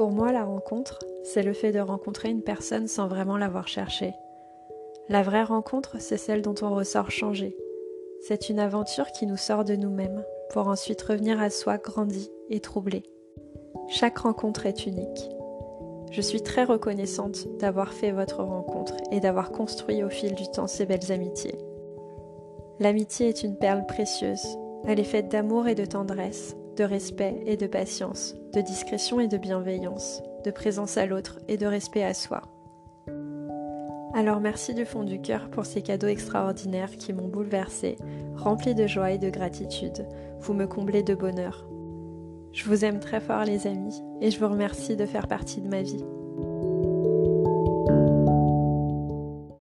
[0.00, 4.14] Pour moi, la rencontre, c'est le fait de rencontrer une personne sans vraiment l'avoir cherchée.
[5.10, 7.54] La vraie rencontre, c'est celle dont on ressort changé.
[8.22, 10.24] C'est une aventure qui nous sort de nous-mêmes
[10.54, 13.02] pour ensuite revenir à soi grandi et troublé.
[13.90, 15.28] Chaque rencontre est unique.
[16.10, 20.66] Je suis très reconnaissante d'avoir fait votre rencontre et d'avoir construit au fil du temps
[20.66, 21.58] ces belles amitiés.
[22.78, 24.46] L'amitié est une perle précieuse.
[24.86, 29.28] Elle est faite d'amour et de tendresse, de respect et de patience, de discrétion et
[29.28, 32.42] de bienveillance, de présence à l'autre et de respect à soi.
[34.14, 37.96] Alors merci du fond du cœur pour ces cadeaux extraordinaires qui m'ont bouleversée,
[38.36, 40.06] rempli de joie et de gratitude.
[40.40, 41.66] Vous me comblez de bonheur.
[42.52, 45.68] Je vous aime très fort les amis et je vous remercie de faire partie de
[45.68, 46.04] ma vie.